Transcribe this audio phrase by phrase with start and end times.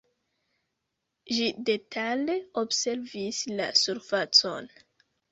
[1.35, 4.71] Ĝi detale observis la surfacon.